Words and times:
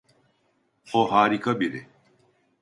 O 0.93 1.11
harika 1.11 1.59
biri. 1.59 1.87